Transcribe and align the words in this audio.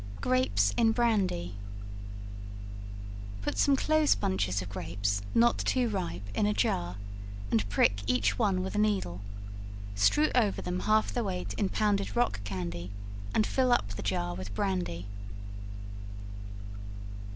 Grapes 0.19 0.73
in 0.77 0.93
Brandy. 0.93 1.53
Put 3.43 3.59
some 3.59 3.75
close 3.75 4.15
bunches 4.15 4.59
of 4.59 4.67
grapes, 4.69 5.21
not 5.35 5.59
too 5.59 5.89
ripe, 5.89 6.23
in 6.33 6.47
a 6.47 6.55
jar, 6.55 6.95
and 7.51 7.69
prick 7.69 7.99
each 8.07 8.39
one 8.39 8.63
with 8.63 8.73
a 8.73 8.79
needle, 8.79 9.21
strew 9.93 10.31
over 10.33 10.59
them 10.59 10.79
half 10.79 11.11
their 11.13 11.23
weight 11.23 11.53
in 11.53 11.69
pounded 11.69 12.15
rock 12.15 12.43
candy, 12.43 12.89
and 13.35 13.45
fill 13.45 13.71
up 13.71 13.89
the 13.89 14.01
jar 14.01 14.33
with 14.33 14.55
brandy. 14.55 15.05